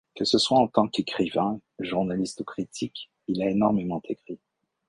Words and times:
Que 0.15 0.25
ce 0.25 0.39
soit 0.39 0.57
en 0.57 0.67
tant 0.67 0.87
qu'écrivain, 0.87 1.61
journaliste 1.77 2.41
ou 2.41 2.43
critique, 2.43 3.11
il 3.27 3.39
a 3.43 3.51
énormément 3.51 4.01
écrit. 4.05 4.39